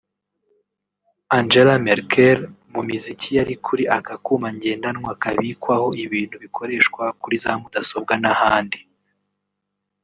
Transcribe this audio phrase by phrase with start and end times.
[1.37, 8.79] Angela Merkel…Mu miziki yari kuri aka kuma ngendanwa kabikwaho ibintu bikoreshwa kuri za mudasobwa n’ahandi